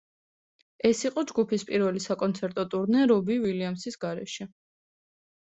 [0.89, 4.49] ეს იყო ჯგუფის პირველი საკონცერტო ტურნე რობი უილიამსის გარეშე.